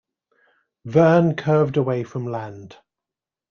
Verne 0.83 1.35
curved 1.35 1.77
away 1.77 2.03
from 2.03 2.25
land. 2.25 2.75